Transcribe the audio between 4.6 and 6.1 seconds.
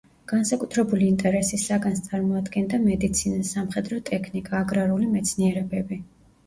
აგრარული მეცნიერებები.